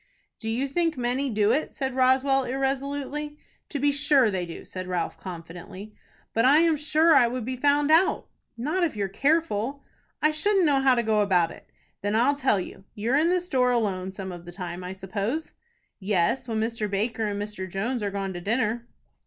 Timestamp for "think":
0.67-0.97